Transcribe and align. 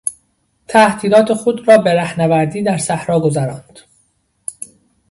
تعطیلات 0.67 1.33
خود 1.33 1.67
را 1.67 1.77
به 1.77 1.93
رهنوردی 1.93 2.63
در 2.63 2.77
صحرا 2.77 3.19
گذراند. 3.19 3.79